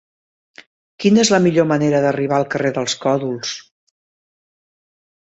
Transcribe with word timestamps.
Quina 1.03 1.19
és 1.23 1.29
la 1.33 1.39
millor 1.43 1.67
manera 1.71 1.99
d'arribar 2.05 2.35
al 2.39 2.47
carrer 2.53 2.71
dels 2.77 2.95
Còdols? 3.03 3.53